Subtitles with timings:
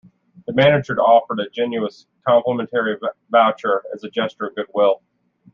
[0.47, 2.97] The manager offered a generous complimentary
[3.29, 5.03] voucher as a gesture of goodwill.